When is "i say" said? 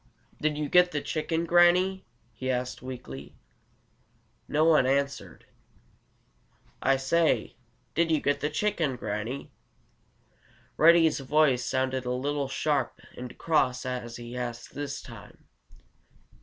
6.81-7.55